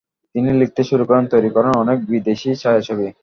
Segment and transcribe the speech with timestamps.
[0.35, 3.07] তিনি লিখতে শুরু করেন, তৈরি করেন অনেক বিদেশি ছায়াছবি।